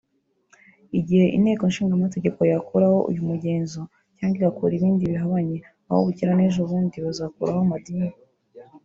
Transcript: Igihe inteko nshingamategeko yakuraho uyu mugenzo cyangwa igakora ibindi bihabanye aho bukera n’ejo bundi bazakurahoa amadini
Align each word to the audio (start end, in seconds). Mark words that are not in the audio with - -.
Igihe 0.99 1.25
inteko 1.37 1.63
nshingamategeko 1.71 2.39
yakuraho 2.51 2.99
uyu 3.09 3.21
mugenzo 3.29 3.81
cyangwa 4.17 4.35
igakora 4.39 4.71
ibindi 4.75 5.09
bihabanye 5.11 5.57
aho 5.89 5.99
bukera 6.07 6.31
n’ejo 6.35 6.61
bundi 6.69 6.97
bazakurahoa 7.05 7.63
amadini 7.67 8.09